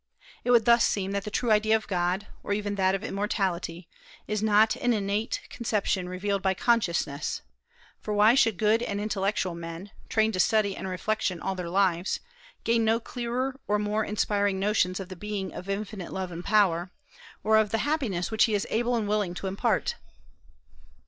It 0.43 0.49
would 0.49 0.65
thus 0.65 0.83
seem 0.83 1.11
that 1.11 1.25
the 1.25 1.29
true 1.29 1.51
idea 1.51 1.75
of 1.75 1.85
God, 1.87 2.25
or 2.41 2.53
even 2.53 2.73
that 2.73 2.95
of 2.95 3.03
immortality, 3.03 3.87
is 4.27 4.41
not 4.41 4.75
an 4.77 4.93
innate 4.93 5.41
conception 5.51 6.09
revealed 6.09 6.41
by 6.41 6.55
consciousness; 6.55 7.43
for 7.99 8.11
why 8.11 8.33
should 8.33 8.57
good 8.57 8.81
and 8.81 8.99
intellectual 8.99 9.53
men, 9.53 9.91
trained 10.09 10.33
to 10.33 10.39
study 10.39 10.75
and 10.75 10.87
reflection 10.87 11.39
all 11.39 11.53
their 11.53 11.69
lives, 11.69 12.19
gain 12.63 12.83
no 12.83 12.99
clearer 12.99 13.59
or 13.67 13.77
more 13.77 14.03
inspiring 14.03 14.59
notions 14.59 14.99
of 14.99 15.09
the 15.09 15.15
Being 15.15 15.53
of 15.53 15.69
infinite 15.69 16.11
love 16.11 16.31
and 16.31 16.43
power, 16.43 16.89
or 17.43 17.57
of 17.57 17.69
the 17.69 17.77
happiness 17.85 18.31
which 18.31 18.45
He 18.45 18.55
is 18.55 18.65
able 18.71 18.95
and 18.95 19.07
willing 19.07 19.35
to 19.35 19.45
impart? 19.45 19.97